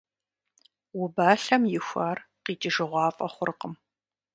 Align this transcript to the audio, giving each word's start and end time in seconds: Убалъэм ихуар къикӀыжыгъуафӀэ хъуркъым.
Убалъэм 1.01 1.63
ихуар 1.77 2.17
къикӀыжыгъуафӀэ 2.43 3.27
хъуркъым. 3.33 3.73